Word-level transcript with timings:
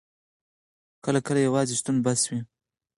کله 1.05 1.19
کله 1.27 1.39
یوازې 1.47 1.73
شتون 1.79 1.95
بس 2.05 2.21
وي. 2.29 2.39